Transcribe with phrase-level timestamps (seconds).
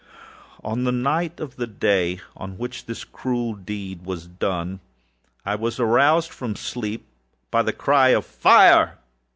[0.63, 4.79] On the night of the day on which this cruel deed was done,
[5.45, 7.05] I was aroused from sleep
[7.51, 8.97] by the cry of fire.